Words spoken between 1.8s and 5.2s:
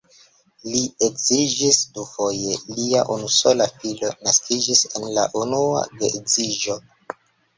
dufoje, lia unusola filo naskiĝis en